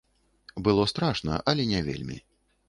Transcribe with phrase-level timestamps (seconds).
[0.67, 2.19] Было страшна, але не вельмі.